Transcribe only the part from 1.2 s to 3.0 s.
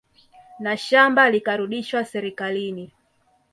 likarudishwa serikalini